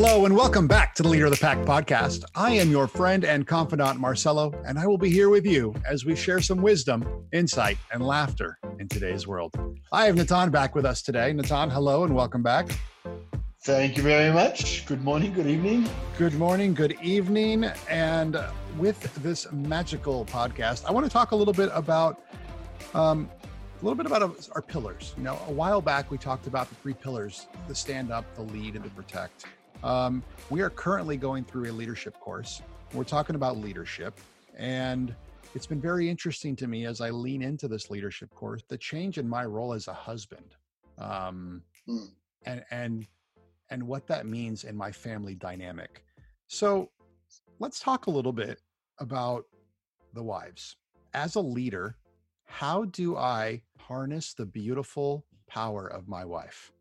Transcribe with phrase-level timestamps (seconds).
[0.00, 2.22] Hello, and welcome back to the Leader of the Pack podcast.
[2.36, 6.04] I am your friend and confidant, Marcelo, and I will be here with you as
[6.04, 9.56] we share some wisdom, insight, and laughter in today's world.
[9.90, 11.32] I have Natan back with us today.
[11.32, 12.68] Natan, hello, and welcome back.
[13.62, 14.86] Thank you very much.
[14.86, 15.88] Good morning, good evening.
[16.16, 17.64] Good morning, good evening.
[17.90, 18.38] And
[18.78, 22.22] with this magical podcast, I want to talk a little bit about
[22.94, 23.28] um,
[23.80, 25.12] a little bit about our pillars.
[25.16, 28.42] You know, a while back we talked about the three pillars: the stand up, the
[28.42, 29.46] lead, and the protect.
[29.82, 32.62] Um, we are currently going through a leadership course.
[32.92, 34.18] We're talking about leadership,
[34.56, 35.14] and
[35.54, 39.18] it's been very interesting to me as I lean into this leadership course the change
[39.18, 40.56] in my role as a husband,
[40.98, 42.08] um, mm.
[42.44, 43.06] and and
[43.70, 46.02] and what that means in my family dynamic.
[46.48, 46.90] So,
[47.60, 48.60] let's talk a little bit
[48.98, 49.44] about
[50.14, 50.76] the wives
[51.14, 51.96] as a leader.
[52.46, 56.72] How do I harness the beautiful power of my wife?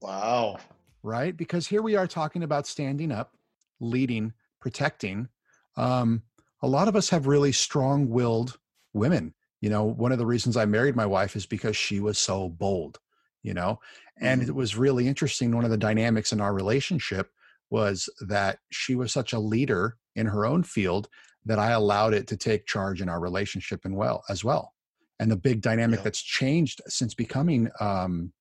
[0.00, 0.58] Wow
[1.02, 1.36] right?
[1.36, 3.34] Because here we are talking about standing up,
[3.80, 5.28] leading, protecting.
[5.76, 6.22] Um,
[6.62, 8.58] a lot of us have really strong willed
[8.92, 9.34] women.
[9.60, 12.48] You know, one of the reasons I married my wife is because she was so
[12.48, 12.98] bold,
[13.42, 13.80] you know,
[14.20, 14.56] and it mm-hmm.
[14.56, 15.54] was really interesting.
[15.54, 17.30] One of the dynamics in our relationship
[17.70, 21.08] was that she was such a leader in her own field
[21.44, 24.74] that I allowed it to take charge in our relationship and well as well.
[25.20, 26.04] And the big dynamic yeah.
[26.04, 28.32] that's changed since becoming um,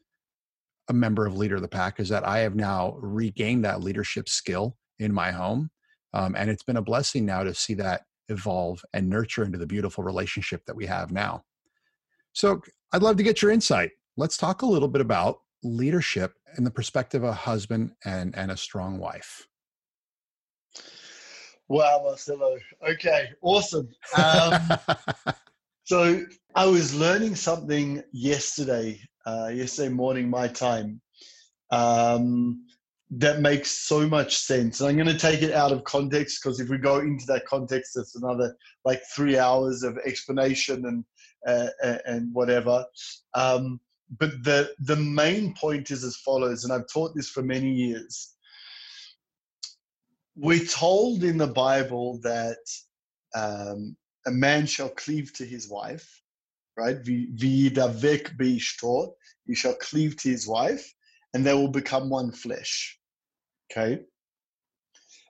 [0.90, 4.30] a member of Leader of the Pack is that I have now regained that leadership
[4.30, 5.70] skill in my home.
[6.14, 9.68] Um, and it's been a blessing now to see that evolve and nurture into the
[9.68, 11.44] beautiful relationship that we have now.
[12.34, 13.92] So I'd love to get your insight.
[14.16, 18.52] Let's talk a little bit about leadership and the perspective of a husband and, and
[18.52, 19.48] a strong wife.
[21.68, 22.58] Wow, Marcelo.
[22.88, 23.90] Okay, awesome.
[24.18, 24.54] Um,
[25.84, 26.24] so
[26.56, 31.02] I was learning something yesterday uh, yesterday morning, my time,
[31.72, 32.66] um,
[33.11, 34.80] that makes so much sense.
[34.80, 37.45] And I'm going to take it out of context because if we go into that
[37.45, 38.55] context, it's another
[38.86, 41.05] like three hours of explanation and
[41.45, 42.86] uh, and whatever.
[43.33, 43.80] Um,
[44.17, 48.33] but the the main point is as follows, and I've taught this for many years.
[50.36, 52.64] We're told in the Bible that
[53.36, 56.21] um, a man shall cleave to his wife,
[56.77, 57.02] right?
[57.04, 59.14] V'yidavek beishto,
[59.45, 60.93] he shall cleave to his wife,
[61.33, 62.99] and they will become one flesh.
[63.71, 64.02] Okay?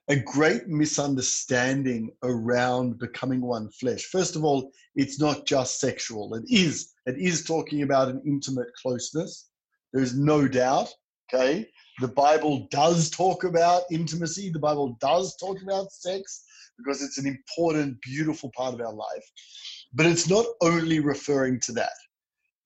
[0.08, 4.04] A great misunderstanding around becoming one flesh.
[4.04, 6.34] First of all, it's not just sexual.
[6.34, 6.94] It is.
[7.06, 9.50] It is talking about an intimate closeness.
[9.92, 10.88] There's no doubt.
[11.32, 11.68] Okay?
[12.00, 14.50] The Bible does talk about intimacy.
[14.50, 16.44] The Bible does talk about sex
[16.78, 19.24] because it's an important, beautiful part of our life.
[19.92, 21.96] But it's not only referring to that,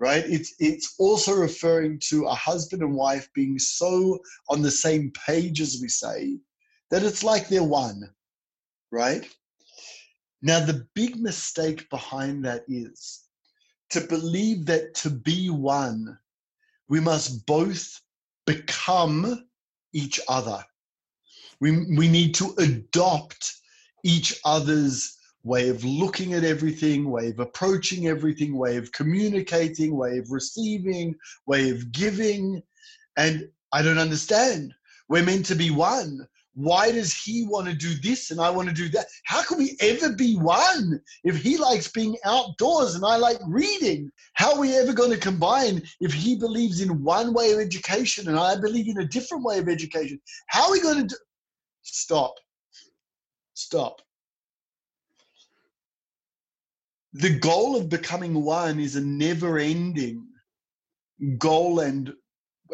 [0.01, 0.25] right?
[0.27, 4.19] It's it's also referring to a husband and wife being so
[4.49, 6.39] on the same page as we say
[6.91, 8.03] that it's like they're one,
[8.91, 9.29] right?
[10.43, 13.23] Now the big mistake behind that is
[13.91, 16.19] to believe that to be one,
[16.89, 18.01] we must both
[18.47, 19.47] become
[19.93, 20.65] each other.
[21.61, 23.55] We, we need to adopt
[24.03, 30.19] each other's way of looking at everything, way of approaching everything, way of communicating, way
[30.19, 31.15] of receiving,
[31.47, 32.63] way of giving.
[33.17, 34.73] And I don't understand.
[35.09, 36.27] We're meant to be one.
[36.55, 39.07] Why does he want to do this and I want to do that?
[39.25, 44.13] How can we ever be one if he likes being outdoors and I like reading?
[44.35, 48.29] How are we ever going to combine if he believes in one way of education
[48.29, 50.21] and I believe in a different way of education?
[50.49, 51.17] How are we going to do?
[51.83, 52.35] Stop.
[53.55, 54.03] Stop
[57.13, 60.27] the goal of becoming one is a never ending
[61.39, 62.13] goal and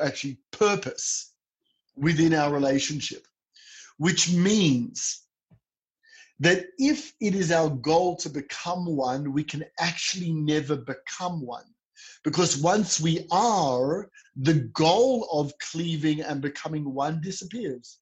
[0.03, 1.33] actually purpose
[1.97, 3.27] within our relationship,
[3.97, 5.25] which means
[6.41, 11.65] that if it is our goal to become one, we can actually never become one.
[12.23, 17.99] Because once we are, the goal of cleaving and becoming one disappears.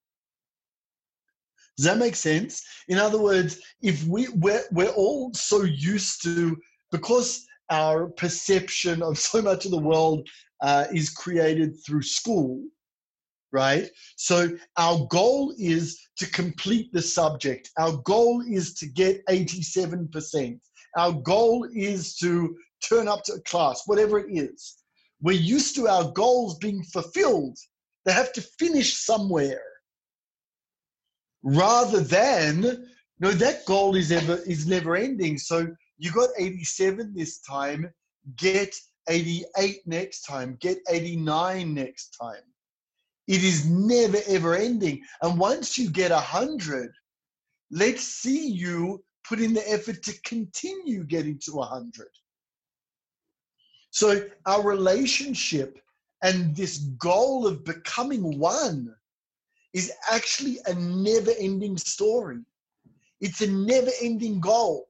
[1.76, 2.64] Does that make sense?
[2.88, 6.56] In other words, if we we're, we're all so used to
[6.90, 10.26] because our perception of so much of the world
[10.62, 12.62] uh, is created through school,
[13.52, 13.90] right?
[14.16, 17.70] So our goal is to complete the subject.
[17.78, 20.58] Our goal is to get 87%.
[20.96, 22.56] Our goal is to
[22.88, 24.76] turn up to class, whatever it is.
[25.20, 27.58] We're used to our goals being fulfilled.
[28.04, 29.60] They have to finish somewhere
[31.46, 32.88] rather than
[33.20, 37.90] no that goal is ever is never ending so you got 87 this time
[38.36, 38.74] get
[39.08, 42.42] 88 next time get 89 next time
[43.28, 45.02] It is never ever ending.
[45.22, 46.92] And once you get a hundred,
[47.70, 52.10] let's see you put in the effort to continue getting to a hundred.
[53.90, 55.80] So our relationship
[56.22, 58.94] and this goal of becoming one
[59.76, 62.40] is actually a never ending story.
[63.20, 64.88] It's a never ending goal.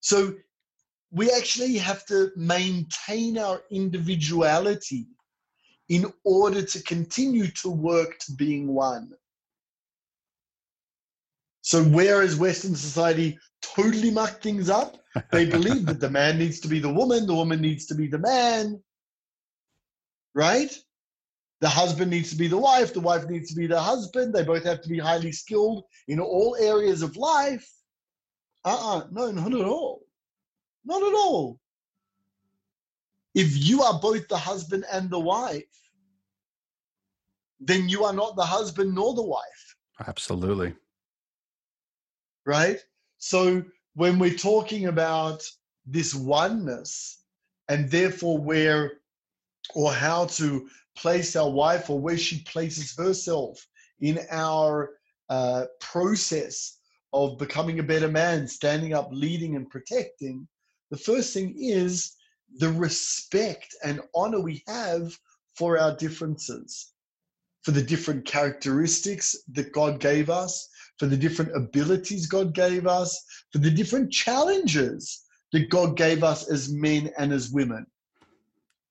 [0.00, 0.34] So
[1.12, 5.06] we actually have to maintain our individuality
[5.88, 9.12] in order to continue to work to being one.
[11.62, 14.96] So, whereas Western society totally mucked things up,
[15.30, 18.08] they believe that the man needs to be the woman, the woman needs to be
[18.08, 18.82] the man,
[20.34, 20.76] right?
[21.60, 24.32] The husband needs to be the wife, the wife needs to be the husband.
[24.32, 27.68] They both have to be highly skilled in all areas of life.
[28.64, 30.02] Uh uh-uh, uh no, not at all.
[30.84, 31.60] Not at all.
[33.34, 35.64] If you are both the husband and the wife,
[37.60, 39.76] then you are not the husband nor the wife.
[40.06, 40.74] Absolutely.
[42.46, 42.78] Right?
[43.18, 43.64] So
[43.94, 45.42] when we're talking about
[45.86, 47.22] this oneness
[47.68, 48.92] and therefore where
[49.74, 53.64] or how to place our wife or where she places herself
[54.00, 54.90] in our
[55.28, 56.78] uh, process
[57.12, 60.46] of becoming a better man, standing up, leading, and protecting,
[60.90, 62.16] the first thing is
[62.56, 65.12] the respect and honor we have
[65.54, 66.92] for our differences,
[67.62, 70.68] for the different characteristics that God gave us,
[70.98, 73.22] for the different abilities God gave us,
[73.52, 77.86] for the different challenges that God gave us as men and as women.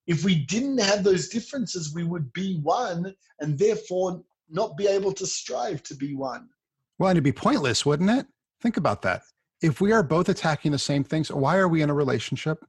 [0.07, 5.11] If we didn't have those differences, we would be one and therefore not be able
[5.13, 6.47] to strive to be one.
[6.97, 8.25] Well, and it'd be pointless, wouldn't it?
[8.61, 9.21] Think about that
[9.61, 12.63] if we are both attacking the same things, why are we in a relationship?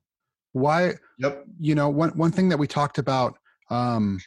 [0.53, 0.95] Why?
[1.19, 1.45] Yep.
[1.61, 3.39] You know, one one thing that we talked about.
[3.71, 4.19] Um,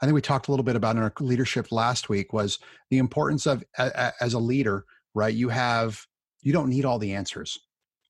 [0.00, 2.58] I think we talked a little bit about in our leadership last week was
[2.90, 5.34] the importance of a, a, as a leader, right?
[5.34, 6.00] You have
[6.42, 7.58] you don't need all the answers.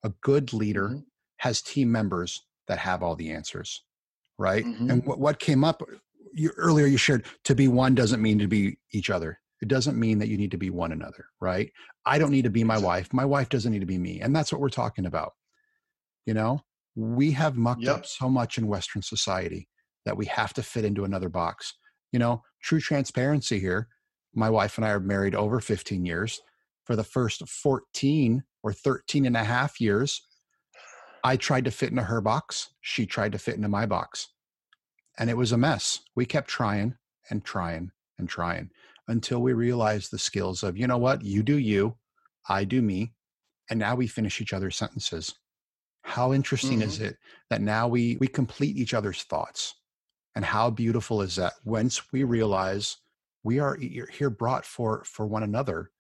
[0.05, 1.01] A good leader mm-hmm.
[1.39, 3.85] has team members that have all the answers,
[4.39, 4.65] right?
[4.65, 4.91] Mm-hmm.
[4.91, 5.83] And what, what came up
[6.33, 9.41] you, earlier, you shared to be one doesn't mean to be each other.
[9.63, 11.73] It doesn't mean that you need to be one another, right?
[12.05, 13.13] I don't need to be my wife.
[13.13, 14.21] My wife doesn't need to be me.
[14.21, 15.33] And that's what we're talking about.
[16.27, 16.61] You know,
[16.95, 17.97] we have mucked yep.
[17.97, 19.69] up so much in Western society
[20.05, 21.75] that we have to fit into another box.
[22.13, 23.89] You know, true transparency here.
[24.35, 26.41] My wife and I are married over 15 years.
[26.85, 30.23] For the first 14 or 13 and a half years,
[31.27, 32.71] I tried to fit into her box.
[32.83, 34.29] She tried to fit into my box.
[35.19, 35.99] And it was a mess.
[36.15, 36.95] We kept trying
[37.31, 38.71] and trying and trying
[39.09, 41.97] until we realized the skills of, you know what, you do you,
[42.49, 43.13] I do me,
[43.69, 45.35] and now we finish each other's sentences.
[46.03, 46.89] How interesting mm-hmm.
[46.91, 47.17] is it
[47.51, 49.75] that now we we complete each other's thoughts?
[50.37, 52.99] And how beautiful is that once we realize
[53.43, 55.91] we are here brought for for one another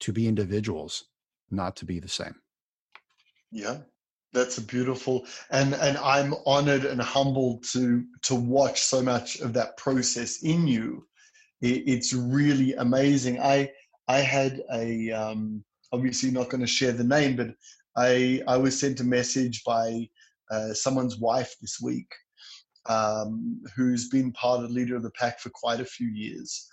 [0.00, 1.04] to be individuals,
[1.50, 2.36] not to be the same.
[3.52, 3.80] Yeah,
[4.32, 5.26] that's a beautiful.
[5.50, 10.66] And and i'm honored and humbled to to watch so much of that process in
[10.66, 11.06] you.
[11.60, 13.40] It, it's really amazing.
[13.40, 13.70] I
[14.08, 17.54] I had a um, obviously not going to share the name, but
[17.96, 20.08] I I was sent a message by
[20.50, 22.12] uh, someone's wife this week,
[22.86, 26.68] um, who's been part of leader of the pack for quite a few years,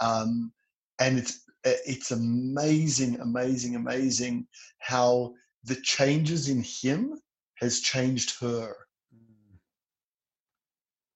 [0.00, 0.52] um,
[1.00, 4.46] and it's it's amazing, amazing, amazing
[4.78, 5.32] how
[5.64, 7.20] the changes in him
[7.56, 8.74] has changed her.
[9.14, 9.58] Mm.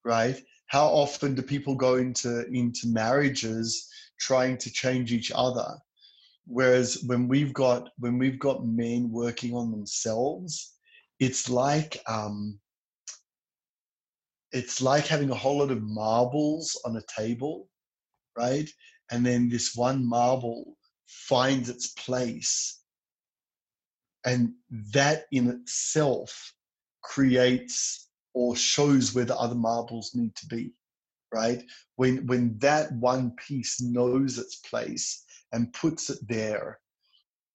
[0.04, 0.40] Right?
[0.66, 3.88] how often do people go into into marriages
[4.18, 5.76] trying to change each other
[6.46, 10.74] whereas when we've got when we've got men working on themselves
[11.20, 12.58] it's like um
[14.52, 17.68] it's like having a whole lot of marbles on a table
[18.38, 18.68] right
[19.10, 20.76] and then this one marble
[21.06, 22.82] finds its place
[24.26, 24.52] and
[24.92, 26.52] that in itself
[27.02, 30.72] creates or shows where the other marbles need to be
[31.32, 31.62] right?
[31.96, 36.80] When when that one piece knows its place and puts it there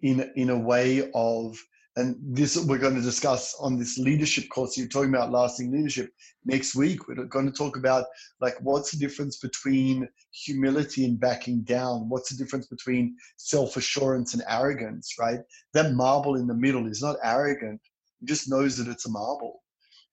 [0.01, 1.58] in in a way of
[1.98, 6.10] and this we're going to discuss on this leadership course you're talking about lasting leadership
[6.45, 8.05] next week we're going to talk about
[8.39, 14.43] like what's the difference between humility and backing down what's the difference between self-assurance and
[14.48, 15.39] arrogance right
[15.74, 17.81] that marble in the middle is not arrogant
[18.21, 19.62] it just knows that it's a marble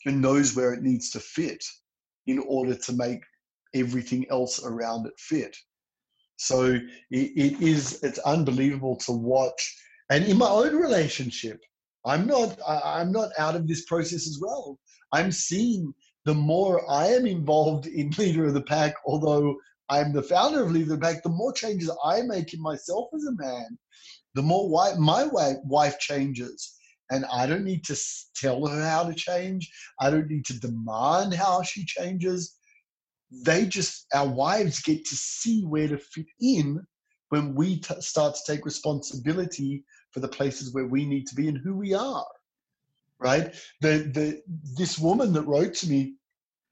[0.06, 1.64] and knows where it needs to fit
[2.26, 3.22] in order to make
[3.74, 5.56] everything else around it fit.
[6.36, 6.78] So
[7.10, 9.76] it, it is it's unbelievable to watch.
[10.10, 11.60] And in my own relationship,
[12.04, 14.78] I'm not I'm not out of this process as well.
[15.12, 15.92] I'm seeing
[16.24, 19.56] the more I am involved in Leader of the Pack, although
[19.90, 23.08] I'm the founder of Leader of the Pack, the more changes I make in myself
[23.14, 23.78] as a man,
[24.34, 25.28] the more my
[25.64, 26.74] wife changes.
[27.10, 27.96] And I don't need to
[28.36, 29.70] tell her how to change.
[29.98, 32.56] I don't need to demand how she changes.
[33.30, 36.86] They just, our wives get to see where to fit in
[37.30, 41.48] when we t- start to take responsibility for the places where we need to be
[41.48, 42.26] and who we are
[43.18, 43.54] right?
[43.80, 44.42] The, the,
[44.76, 46.14] this woman that wrote to me,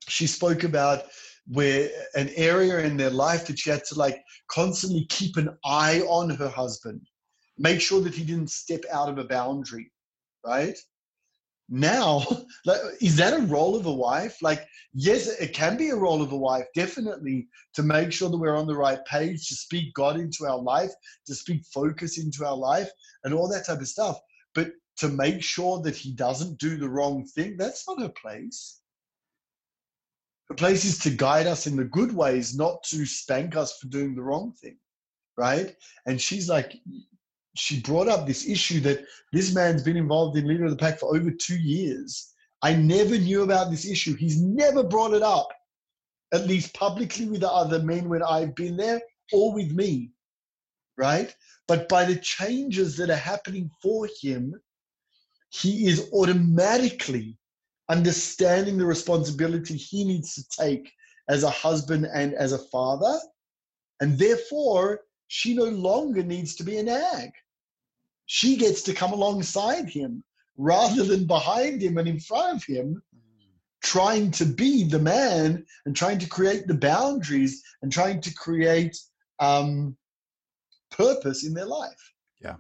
[0.09, 1.05] she spoke about
[1.49, 6.01] where an area in their life that she had to like constantly keep an eye
[6.09, 7.01] on her husband,
[7.59, 9.91] make sure that he didn't step out of a boundary,
[10.45, 10.77] right?
[11.69, 12.25] Now,
[13.01, 14.41] is that a role of a wife?
[14.43, 18.39] Like, yes, it can be a role of a wife, definitely, to make sure that
[18.39, 20.93] we're on the right page, to speak God into our life,
[21.27, 22.91] to speak focus into our life,
[23.25, 24.19] and all that type of stuff.
[24.55, 28.81] But to make sure that he doesn't do the wrong thing, that's not her place.
[30.49, 33.89] Her place is to guide us in the good ways, not to spank us for
[33.89, 34.79] doing the wrong thing,
[35.37, 35.75] right?
[36.07, 36.77] And she's like,
[37.59, 40.99] she brought up this issue that this man's been involved in leader of the pack
[40.99, 42.33] for over two years.
[42.63, 44.15] I never knew about this issue.
[44.15, 45.49] He's never brought it up,
[46.33, 49.01] at least publicly with the other men when I've been there
[49.33, 50.11] or with me,
[50.97, 51.35] right?
[51.69, 54.55] But by the changes that are happening for him,
[55.51, 57.39] he is automatically
[57.89, 60.91] understanding the responsibility he needs to take
[61.29, 63.19] as a husband and as a father.
[64.01, 67.31] And therefore, she no longer needs to be a nag.
[68.27, 70.23] She gets to come alongside him
[70.57, 73.03] rather than behind him and in front of him,
[73.83, 78.97] trying to be the man and trying to create the boundaries and trying to create
[79.39, 79.97] um,
[80.91, 82.13] purpose in their life.
[82.41, 82.57] Yeah.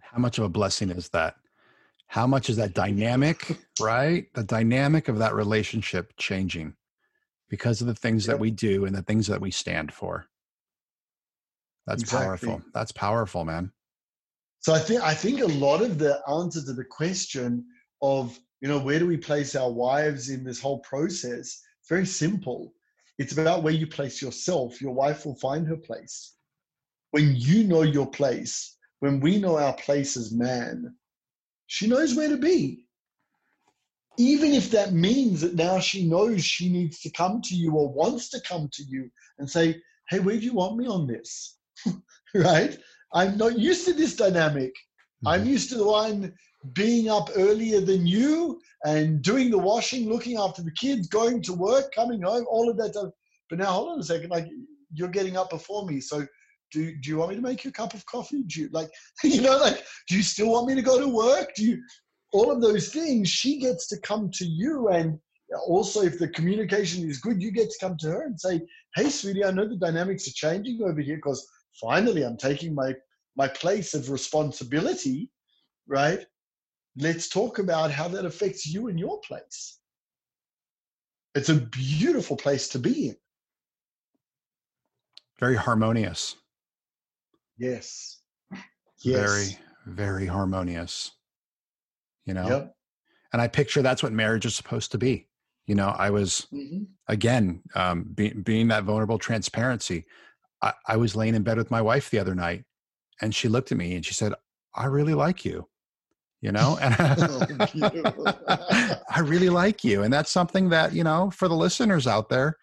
[0.00, 1.36] How much of a blessing is that?
[2.10, 6.74] how much is that dynamic right the dynamic of that relationship changing
[7.48, 8.34] because of the things yep.
[8.34, 10.26] that we do and the things that we stand for
[11.86, 12.26] that's exactly.
[12.26, 13.72] powerful that's powerful man
[14.60, 17.64] so i think i think a lot of the answer to the question
[18.02, 22.06] of you know where do we place our wives in this whole process it's very
[22.06, 22.72] simple
[23.18, 26.36] it's about where you place yourself your wife will find her place
[27.10, 30.94] when you know your place when we know our place as man
[31.70, 32.84] she knows where to be.
[34.18, 37.92] Even if that means that now she knows she needs to come to you or
[37.92, 41.58] wants to come to you and say, Hey, where do you want me on this?
[42.34, 42.76] right?
[43.12, 44.70] I'm not used to this dynamic.
[44.70, 45.28] Mm-hmm.
[45.28, 46.32] I'm used to the one
[46.74, 51.54] being up earlier than you and doing the washing, looking after the kids, going to
[51.54, 53.10] work, coming home, all of that stuff.
[53.48, 54.46] But now, hold on a second, like
[54.92, 56.00] you're getting up before me.
[56.00, 56.26] So
[56.72, 58.42] do, do you want me to make you a cup of coffee?
[58.44, 58.90] Do you like,
[59.24, 61.54] you know, like, do you still want me to go to work?
[61.56, 61.82] Do you,
[62.32, 64.88] all of those things, she gets to come to you.
[64.88, 65.18] And
[65.66, 68.60] also, if the communication is good, you get to come to her and say,
[68.94, 72.94] Hey, sweetie, I know the dynamics are changing over here because finally I'm taking my,
[73.36, 75.30] my place of responsibility,
[75.86, 76.24] right?
[76.96, 79.78] Let's talk about how that affects you and your place.
[81.34, 83.16] It's a beautiful place to be in.
[85.38, 86.36] Very harmonious.
[87.56, 88.20] Yes.
[89.02, 89.56] yes.
[89.86, 91.12] Very, very harmonious.
[92.26, 92.48] You know?
[92.48, 92.74] Yep.
[93.32, 95.28] And I picture that's what marriage is supposed to be.
[95.66, 96.82] You know, I was, mm-hmm.
[97.06, 100.04] again, um, be, being that vulnerable transparency.
[100.62, 102.64] I, I was laying in bed with my wife the other night
[103.20, 104.34] and she looked at me and she said,
[104.74, 105.66] I really like you
[106.40, 106.78] you know?
[106.80, 106.94] And
[109.10, 112.56] i really like you and that's something that you know for the listeners out there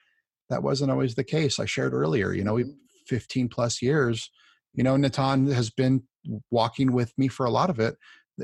[0.50, 1.60] that wasn't always the case.
[1.60, 2.72] I shared earlier you know we mm-hmm.
[3.08, 4.30] 15 plus years
[4.74, 6.04] you know natan has been
[6.52, 7.96] walking with me for a lot of it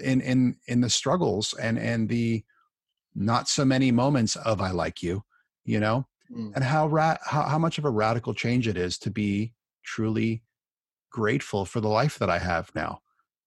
[0.02, 2.44] in in in the struggles and and the
[3.14, 5.22] not so many moments of i like you
[5.66, 6.52] you know mm.
[6.56, 10.44] and how, ra- how how much of a radical change it is to be truly
[11.12, 13.00] grateful for the life that i have now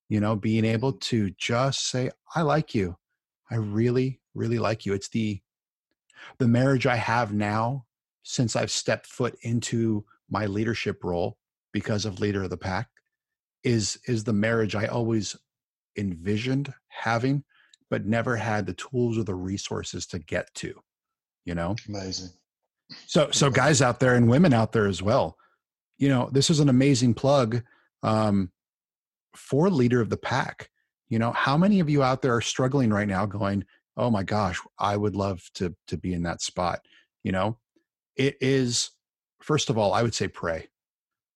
[0.08, 1.00] you know being able mm-hmm.
[1.00, 2.96] to just say i like you
[3.50, 5.40] i really really like you it's the
[6.38, 7.84] the marriage i have now
[8.22, 11.38] since i've stepped foot into my leadership role
[11.72, 12.88] because of leader of the pack
[13.66, 15.36] is is the marriage I always
[15.98, 17.44] envisioned having,
[17.90, 20.80] but never had the tools or the resources to get to.
[21.44, 22.30] You know, amazing.
[23.06, 25.36] So so guys out there and women out there as well.
[25.98, 27.62] You know, this is an amazing plug
[28.02, 28.50] um,
[29.34, 30.70] for leader of the pack.
[31.08, 33.64] You know, how many of you out there are struggling right now, going,
[33.96, 36.80] "Oh my gosh, I would love to to be in that spot."
[37.22, 37.58] You know,
[38.16, 38.90] it is
[39.40, 40.68] first of all, I would say pray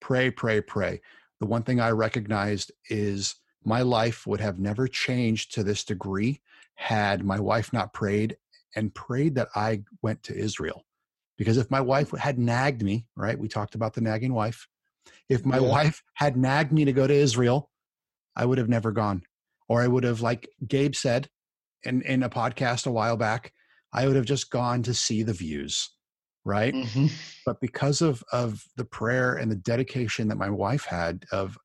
[0.01, 1.01] pray, pray, pray.
[1.39, 6.41] The one thing I recognized is my life would have never changed to this degree
[6.75, 8.37] had my wife not prayed
[8.75, 10.85] and prayed that I went to Israel.
[11.41, 13.39] Because if my wife had nagged me, right?
[13.39, 14.69] We talked about the nagging wife.
[15.31, 15.69] If my Yeah.
[15.71, 17.71] wife had nagged me to go to Israel,
[18.37, 19.23] I would have never gone.
[19.67, 21.31] Or I would have, like Gabe said
[21.83, 23.55] in, in a podcast a while back,
[23.91, 25.89] I would have just gone to see the views,
[26.45, 26.75] right?
[26.75, 27.09] Mhm.
[27.47, 31.57] but because of of the prayer and the dedication that my wife had of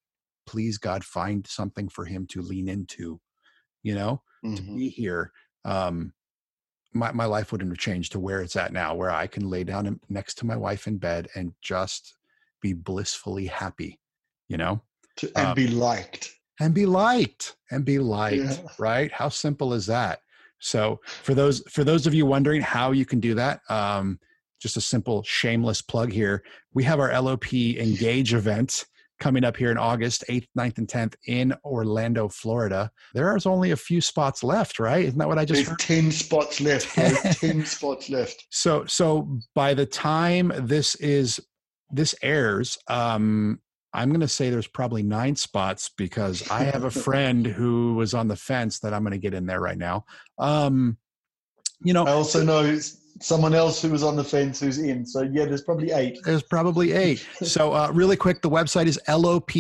[0.48, 3.20] please god find something for him to lean into
[3.84, 4.22] you know
[4.55, 4.75] to Mhm.
[4.77, 5.34] be here
[5.65, 6.13] um
[6.95, 9.63] my, my life wouldn't have changed to where it's at now where i can lay
[9.63, 12.15] down next to my wife in bed and just
[12.61, 13.99] be blissfully happy
[14.47, 14.81] you know
[15.17, 16.31] To- and Um, be liked.
[16.59, 18.67] and be liked and be liked Yeah.
[18.79, 20.21] right how simple is that
[20.59, 24.19] so for those for those of you wondering how you can do that um
[24.59, 28.85] just a simple shameless plug here we have our lop engage event
[29.19, 33.75] coming up here in august 8th 9th and 10th in orlando florida there's only a
[33.75, 36.93] few spots left right isn't that what i just There's heard 10 spots left.
[37.39, 38.45] 10 spots left.
[38.50, 41.39] so so by the time this is
[41.91, 43.60] this airs um
[43.93, 48.13] i'm going to say there's probably nine spots because i have a friend who was
[48.13, 50.03] on the fence that i'm going to get in there right now
[50.39, 50.98] um
[51.84, 52.63] you know I also know
[53.22, 55.05] someone else who was on the fence who's in.
[55.05, 56.19] So, yeah, there's probably eight.
[56.25, 57.25] there's probably eight.
[57.45, 59.51] So uh, really quick the website is lop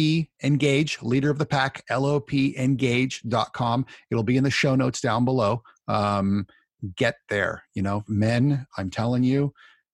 [0.43, 5.61] engage leader of the pack lopengage.com it'll be in the show notes down below.
[5.87, 6.47] Um,
[6.95, 8.03] get there you know.
[8.07, 9.53] Men i'm telling you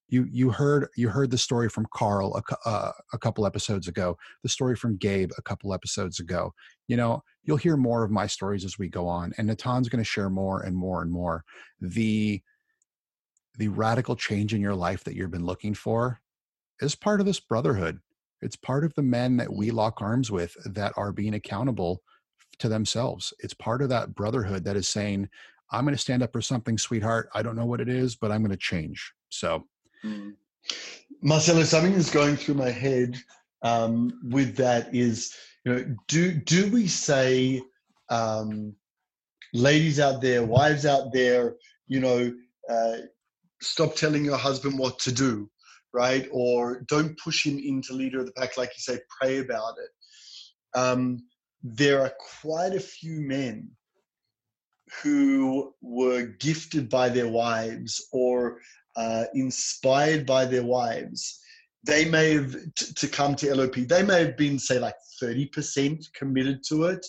[0.10, 4.18] you you heard you heard the story from carl a, uh, a couple episodes ago.
[4.44, 6.54] The story from gabe a couple episodes ago.
[6.88, 10.04] You know you'll hear more of my stories as we go on and natan's going
[10.04, 11.44] to share more and more and more.
[11.80, 12.42] The
[13.62, 16.20] the radical change in your life that you've been looking for
[16.80, 18.00] is part of this brotherhood.
[18.42, 22.02] It's part of the men that we lock arms with that are being accountable
[22.58, 23.32] to themselves.
[23.38, 25.30] It's part of that brotherhood that is saying,
[25.72, 27.30] I'm going to stand up for something, sweetheart.
[27.36, 29.14] I don't know what it is, but I'm going to change.
[29.30, 29.64] So,
[30.04, 30.34] Mm.
[31.22, 33.16] Marcelo, something that's going through my head
[33.62, 37.62] um, with that is, you know, do do we say,
[38.10, 38.74] um,
[39.54, 42.34] ladies out there, wives out there, you know,
[42.68, 42.98] uh,
[43.62, 45.50] stop telling your husband what to do,
[45.94, 46.28] right?
[46.32, 50.78] Or don't push him into leader of the pack, like you say, pray about it.
[50.80, 51.26] Um,
[51.64, 53.70] there are quite a few men
[55.02, 58.60] who were gifted by their wives or
[58.96, 61.40] uh, inspired by their wives,
[61.86, 63.76] they may have t- to come to LOP.
[63.76, 67.06] They may have been say like thirty percent committed to it,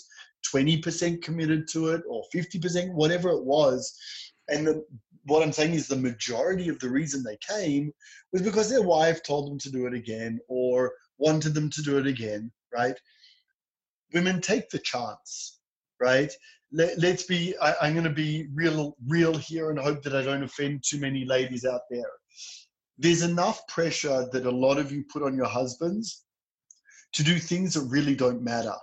[0.48, 3.94] twenty percent committed to it, or fifty percent, whatever it was.
[4.48, 4.84] And the,
[5.24, 7.92] what I'm saying is the majority of the reason they came
[8.32, 11.98] was because their wife told them to do it again or wanted them to do
[11.98, 12.50] it again.
[12.74, 12.98] Right?
[14.12, 15.60] Women take the chance.
[16.00, 16.32] Right?
[16.72, 20.22] let, let's be I, i'm going to be real real here and hope that i
[20.22, 22.10] don't offend too many ladies out there
[22.98, 26.24] there's enough pressure that a lot of you put on your husbands
[27.12, 28.74] to do things that really don't matter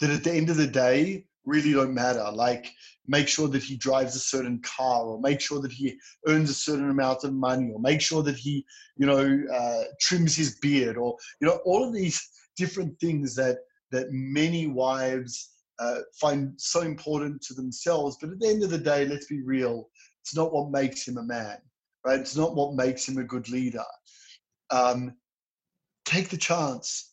[0.00, 2.70] that at the end of the day really don't matter like
[3.08, 5.98] make sure that he drives a certain car or make sure that he
[6.28, 8.64] earns a certain amount of money or make sure that he
[8.96, 13.58] you know uh, trims his beard or you know all of these different things that
[13.90, 15.50] that many wives
[15.80, 18.16] uh, find so important to themselves.
[18.20, 19.88] But at the end of the day, let's be real,
[20.22, 21.56] it's not what makes him a man,
[22.04, 22.20] right?
[22.20, 23.84] It's not what makes him a good leader.
[24.70, 25.14] Um,
[26.04, 27.09] take the chance,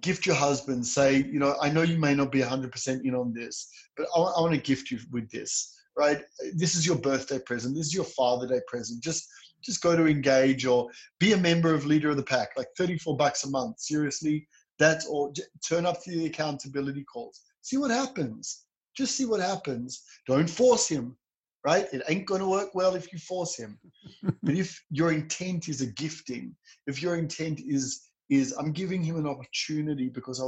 [0.00, 3.32] gift your husband, say, you know, I know you may not be 100% in on
[3.32, 6.22] this, but I, I want to gift you with this, right?
[6.54, 7.74] This is your birthday present.
[7.74, 9.02] This is your Father Day present.
[9.02, 9.28] Just
[9.62, 13.16] just go to engage or be a member of Leader of the Pack, like 34
[13.16, 13.80] bucks a month.
[13.80, 14.46] Seriously,
[14.78, 15.32] that's all.
[15.66, 18.64] Turn up to the accountability calls see what happens.
[18.96, 20.04] Just see what happens.
[20.26, 21.16] Don't force him,
[21.64, 21.86] right?
[21.92, 23.78] It ain't going to work well if you force him.
[24.42, 26.54] but if your intent is a gifting,
[26.86, 30.42] if your intent is is I'm giving him an opportunity because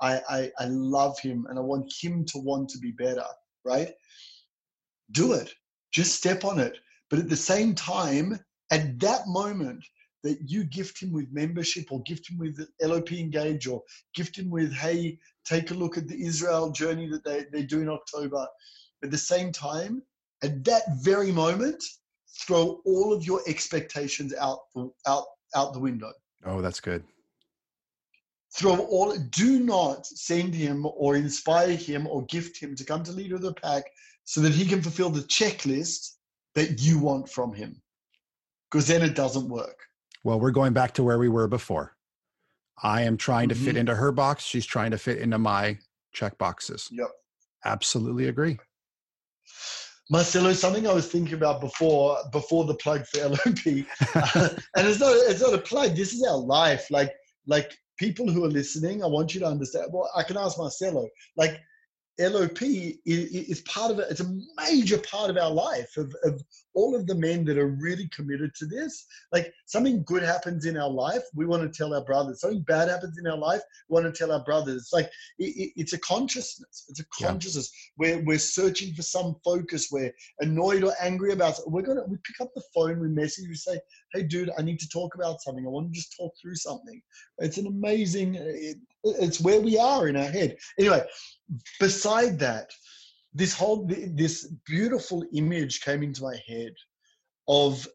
[0.00, 3.26] I, I I love him and I want him to want to be better,
[3.64, 3.92] right?
[5.12, 5.52] Do it.
[5.92, 6.78] Just step on it.
[7.08, 8.38] But at the same time,
[8.70, 9.84] at that moment,
[10.22, 13.82] that you gift him with membership or gift him with LOP Engage or
[14.14, 17.80] gift him with, hey, take a look at the Israel journey that they, they do
[17.80, 18.46] in October.
[19.02, 20.02] At the same time,
[20.42, 21.82] at that very moment,
[22.38, 25.24] throw all of your expectations out the, out
[25.56, 26.12] out the window.
[26.44, 27.02] oh, that's good.
[28.56, 29.16] Throw all.
[29.16, 33.42] Do not send him or inspire him or gift him to come to leader of
[33.42, 33.84] the pack
[34.24, 36.14] so that he can fulfill the checklist
[36.54, 37.80] that you want from him,
[38.70, 39.76] because then it doesn't work.
[40.24, 41.96] Well, we're going back to where we were before.
[42.82, 43.80] I am trying to fit Mhm.
[43.80, 44.42] into her box.
[44.42, 45.78] She's trying to fit into my
[46.12, 46.88] check boxes.
[46.90, 47.08] Yep.
[47.64, 48.58] Absolutely agree.
[50.10, 54.98] Marcelo, something I was thinking about before before the plug for LOP, uh, and it's
[54.98, 55.94] not it's not a plug.
[55.94, 56.90] This is our life.
[56.90, 57.12] Like
[57.46, 59.88] like people who are listening, I want you to understand.
[59.92, 61.06] Well, I can ask Marcelo.
[61.36, 61.60] Like
[62.18, 64.08] LOP is, part of it.
[64.10, 66.42] It's a major part of our life of, of
[66.74, 69.06] all of the men that are really committed to this.
[69.32, 72.40] Like something good happens in our life, we want to tell our brothers.
[72.40, 74.82] Something bad happens in our life, we want to tell our brothers.
[74.82, 76.86] It's like it, it's a consciousness.
[76.88, 77.90] It's a consciousness yeah.
[77.96, 79.88] where we're searching for some focus.
[79.90, 81.58] We're annoyed or angry about.
[81.66, 83.80] We're gonna we pick up the phone, we message, we say,
[84.12, 85.64] "Hey, dude, I need to talk about something.
[85.64, 87.00] I want to just talk through something."
[87.38, 88.34] It's an amazing.
[88.34, 90.56] It, it's where we are in our head.
[90.78, 91.02] Anyway,
[91.78, 92.70] beside that,
[93.32, 96.72] this whole this beautiful image came into my head
[97.48, 97.86] of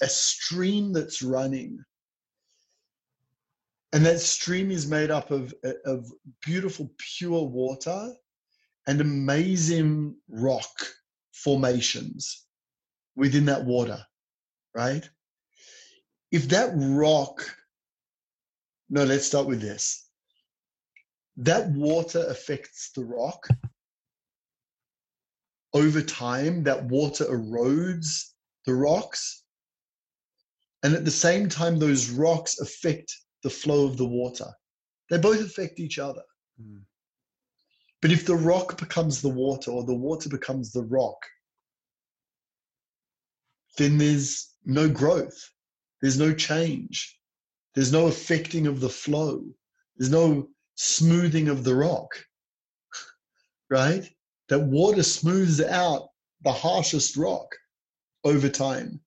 [0.00, 1.78] a stream that's running.
[3.92, 5.52] And that stream is made up of,
[5.84, 6.10] of
[6.44, 8.14] beautiful pure water
[8.86, 10.72] and amazing rock
[11.32, 12.46] formations
[13.14, 14.02] within that water
[14.74, 15.08] right?
[16.30, 17.44] If that rock
[18.88, 20.08] no let's start with this
[21.36, 23.46] that water affects the rock.
[25.72, 28.32] Over time that water erodes
[28.66, 29.44] the rocks.
[30.82, 34.50] And at the same time those rocks affect the flow of the water.
[35.10, 36.22] They both affect each other.
[36.60, 36.82] Mm.
[38.02, 41.16] but if the rock becomes the water or the water becomes the rock
[43.76, 45.50] then there's no growth.
[46.00, 47.18] There's no change.
[47.74, 49.44] There's no affecting of the flow.
[49.96, 52.08] There's no smoothing of the rock,
[53.70, 54.08] right?
[54.48, 56.08] That water smooths out
[56.42, 57.54] the harshest rock
[58.24, 59.00] over time.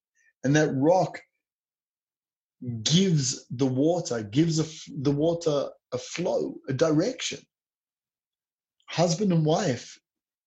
[0.43, 1.19] And that rock
[2.83, 4.65] gives the water, gives a,
[5.01, 7.39] the water a flow, a direction.
[8.87, 9.99] Husband and wife,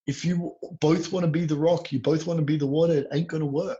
[0.07, 2.95] if you both want to be the rock, you both want to be the water,
[2.95, 3.79] it ain't going to work.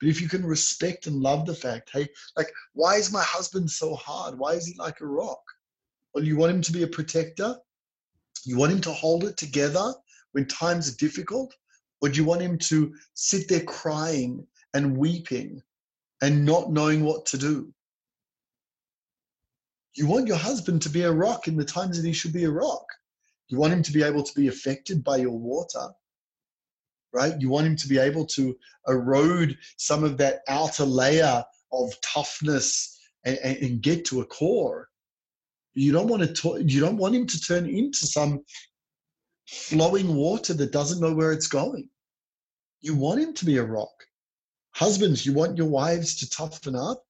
[0.00, 3.70] But if you can respect and love the fact, hey, like, why is my husband
[3.70, 4.38] so hard?
[4.38, 5.42] Why is he like a rock?
[6.18, 7.56] Well, you want him to be a protector?
[8.44, 9.94] You want him to hold it together
[10.32, 11.54] when times are difficult?
[12.00, 15.62] Or do you want him to sit there crying and weeping
[16.20, 17.72] and not knowing what to do?
[19.94, 22.46] You want your husband to be a rock in the times that he should be
[22.46, 22.86] a rock.
[23.46, 25.86] You want him to be able to be affected by your water,
[27.12, 27.40] right?
[27.40, 32.98] You want him to be able to erode some of that outer layer of toughness
[33.24, 34.88] and, and, and get to a core.
[35.78, 38.44] You don't want to talk, you don't want him to turn into some
[39.46, 41.88] flowing water that doesn't know where it's going.
[42.80, 44.04] You want him to be a rock.
[44.72, 47.04] Husbands, you want your wives to toughen up?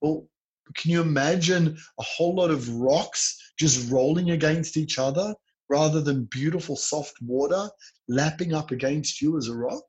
[0.00, 0.26] Well,
[0.74, 5.34] can you imagine a whole lot of rocks just rolling against each other
[5.68, 7.68] rather than beautiful soft water
[8.08, 9.84] lapping up against you as a rock?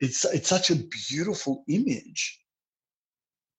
[0.00, 0.76] It's, it's such a
[1.10, 2.40] beautiful image.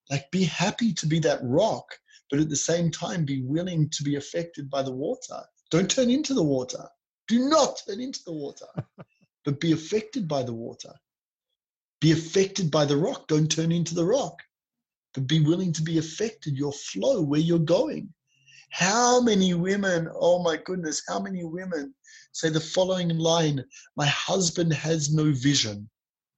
[0.10, 1.98] Like, be happy to be that rock,
[2.30, 5.41] but at the same time, be willing to be affected by the water.
[5.72, 6.88] Don't turn into the water.
[7.28, 8.68] Do not turn into the water,
[9.46, 10.94] but be affected by the water.
[12.02, 13.28] Be affected by the rock.
[13.28, 14.38] Don't turn into the rock,
[15.13, 18.13] but be willing to be affected, your flow, where you're going.
[18.70, 21.96] How many women, oh my goodness, how many women
[22.32, 23.63] say the following line
[23.96, 25.89] My husband has no vision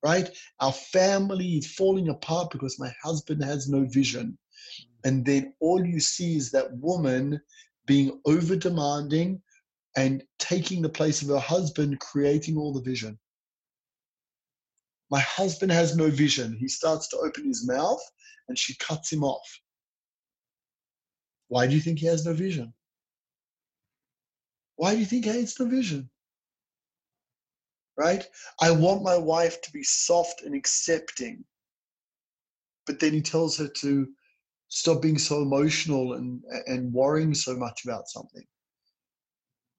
[0.04, 0.30] right?
[0.60, 4.38] Our family is falling apart because my husband has no vision.
[4.82, 5.10] Mm.
[5.10, 7.42] And then all you see is that woman
[7.86, 9.42] being over demanding
[9.96, 13.18] and taking the place of her husband, creating all the vision.
[15.10, 16.56] My husband has no vision.
[16.60, 18.02] He starts to open his mouth
[18.48, 19.60] and she cuts him off.
[21.48, 22.74] Why do you think he has no vision?
[24.76, 26.10] Why do you think he has no vision?
[27.98, 28.26] Right?
[28.62, 31.44] I want my wife to be soft and accepting.
[32.86, 34.08] But then he tells her to
[34.70, 38.46] stop being so emotional and, and worrying so much about something.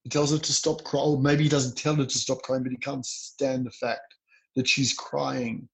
[0.03, 1.23] He tells her to stop crying.
[1.23, 4.15] Maybe he doesn't tell her to stop crying, but he can't stand the fact
[4.57, 5.69] that she's crying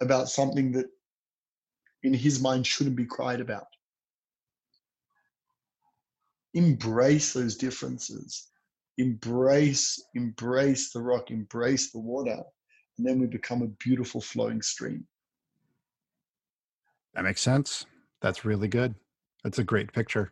[0.00, 0.86] about something that
[2.02, 3.66] in his mind shouldn't be cried about.
[6.54, 8.48] Embrace those differences
[8.98, 12.40] embrace embrace the rock embrace the water
[12.96, 15.04] and then we become a beautiful flowing stream.
[17.14, 17.86] That makes sense.
[18.20, 18.94] That's really good.
[19.42, 20.30] That's a great picture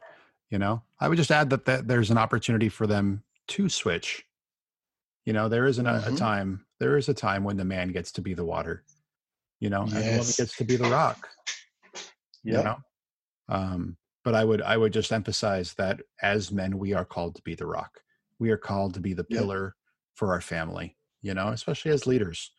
[0.52, 0.82] you know?
[1.00, 4.24] I would just add that, that there's an opportunity for them to switch.
[5.24, 6.14] You know there isn't a, mm-hmm.
[6.14, 8.82] a time there is a time when the man gets to be the water
[9.60, 9.94] you know yes.
[9.94, 11.28] and the woman gets to be the rock
[12.42, 12.56] yep.
[12.56, 12.76] you know?
[13.48, 17.42] Um but i would i would just emphasize that as men we are called to
[17.42, 18.00] be the rock
[18.42, 19.38] we are called to be the Yeah.
[19.38, 19.76] pillar
[20.14, 22.50] for our family, you know, especially as leaders.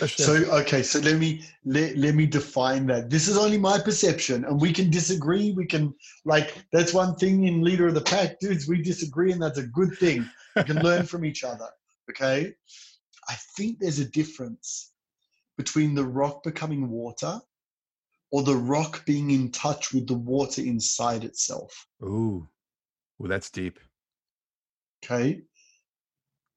[0.00, 3.10] Especially So as- okay, so let me let, let me define that.
[3.10, 5.50] This is only my perception, and we can disagree.
[5.52, 5.92] We can
[6.24, 8.68] like that's one thing in leader of the pack, dudes.
[8.68, 10.20] We disagree, and that's a good thing.
[10.54, 11.68] We can learn from each other.
[12.10, 12.54] Okay,
[13.28, 14.92] I think there's a difference
[15.58, 17.40] between the rock becoming water,
[18.30, 21.72] or the rock being in touch with the water inside itself.
[22.02, 22.46] ooh,
[23.20, 23.80] ooh, that's deep.
[25.10, 25.40] Okay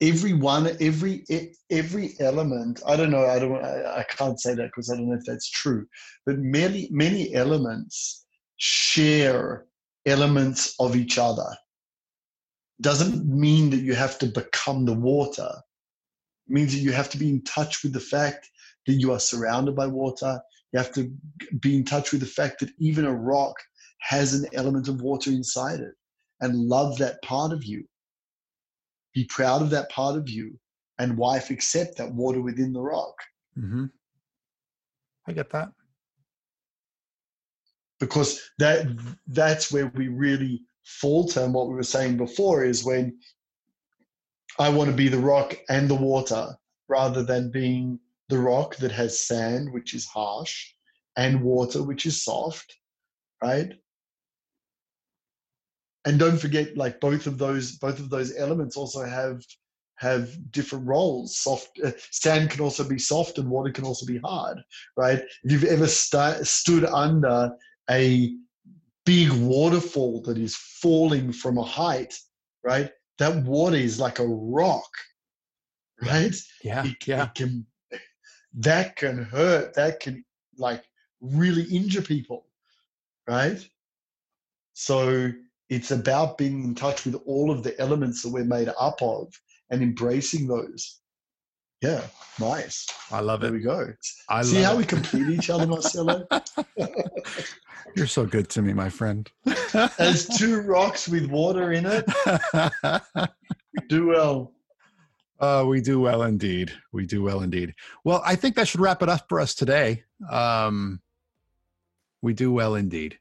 [0.01, 1.25] every one every
[1.69, 5.15] every element i don't know i don't I can't say that because i don't know
[5.15, 5.85] if that's true
[6.25, 8.25] but many many elements
[8.59, 9.65] share
[10.05, 11.47] elements of each other.
[12.81, 15.49] Doesn't mean that you have to become the water.
[16.47, 18.49] It means that you have to be in touch with the fact
[18.85, 20.39] that you are surrounded by water.
[20.71, 21.11] You have to
[21.59, 23.55] be in touch with the fact that even a rock
[24.01, 25.93] has an element of water inside it
[26.41, 27.83] and love that part of you
[29.19, 30.57] be proud of that part of you
[30.97, 33.15] and wife accept that water within the rock.
[33.55, 33.85] Hmm
[35.27, 35.69] I get that.
[37.99, 38.87] because that
[39.27, 43.05] that's where we really falter and what we were saying before is when
[44.57, 46.43] i want to be the rock and the water
[46.87, 50.55] rather than being the rock that has sand which is harsh
[51.17, 52.69] and water which is soft
[53.43, 53.73] right
[56.05, 59.43] and don't forget like both of those both of those elements also have
[59.95, 61.37] have different roles.
[61.37, 64.59] Soft uh, sand can also be soft and water can also be hard
[64.95, 65.19] right?
[65.43, 67.51] If you've ever sta stood under
[67.89, 68.33] a
[69.05, 72.17] big waterfall that is falling from a height
[72.63, 72.91] right?
[73.17, 74.89] That water is like a rock
[76.01, 76.35] right?
[76.63, 77.23] Yeah, it, yeah.
[77.25, 77.65] it can
[78.53, 80.23] that can hurt that can
[80.57, 80.83] like
[81.19, 82.45] really injure people
[83.27, 83.67] right?
[84.73, 85.31] So
[85.69, 89.27] it's about being in touch with all of the elements that we're made up of
[89.69, 90.99] and embracing those
[91.81, 92.01] yeah
[92.39, 93.53] nice I love there it.
[93.53, 93.93] we go
[94.27, 96.27] I see how love we complete each other marcelo
[97.95, 99.27] You're so good to me, my friend.
[99.97, 102.05] as two rocks with water in it
[103.13, 104.51] we do well
[105.39, 106.69] Uh, we do well indeed.
[106.91, 107.73] We do well indeed.
[108.03, 110.03] Well, I think that should wrap it up for us today.
[110.29, 110.99] Um,
[112.21, 113.17] we do well indeed.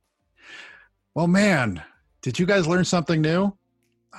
[1.15, 1.81] Well, man,
[2.29, 3.51] did you guys learn something new?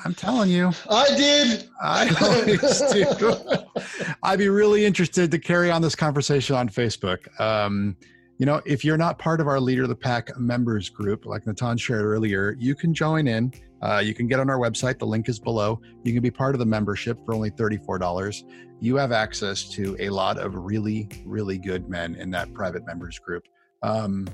[0.04, 4.16] I'm telling you, i did I always do.
[4.24, 7.40] I'd be really interested to carry on this conversation on Facebook.
[7.40, 7.96] Um,
[8.40, 11.46] you know, if you're not part of our Leader of the Pack members group, like
[11.46, 13.54] Natan shared earlier, you can join in.
[13.84, 14.98] Uh, you can get on our website.
[14.98, 15.80] The link is below.
[16.04, 18.44] You can be part of the membership for only $34.
[18.80, 23.20] You have access to a lot of really, really good men in that private members
[23.20, 23.44] group.
[23.84, 24.28] Um,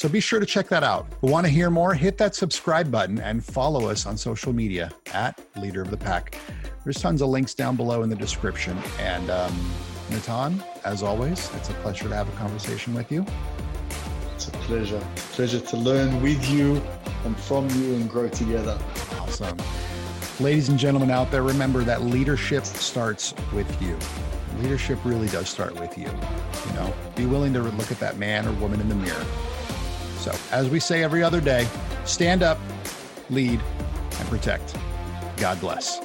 [0.00, 1.06] so be sure to check that out.
[1.10, 4.50] If you want to hear more, hit that subscribe button and follow us on social
[4.50, 6.38] media at Leader of the Pack.
[6.84, 8.78] There's tons of links down below in the description.
[8.98, 9.70] And um,
[10.08, 13.26] Natan, as always, it's a pleasure to have a conversation with you.
[14.34, 15.06] It's a pleasure.
[15.32, 16.80] Pleasure to learn with you
[17.26, 18.78] and from you and grow together.
[19.18, 19.58] Awesome.
[20.42, 23.98] Ladies and gentlemen out there, remember that leadership starts with you.
[24.62, 26.06] Leadership really does start with you.
[26.06, 29.26] You know, be willing to look at that man or woman in the mirror.
[30.20, 31.66] So, as we say every other day,
[32.04, 32.58] stand up,
[33.30, 33.60] lead,
[34.18, 34.76] and protect.
[35.38, 35.98] God bless.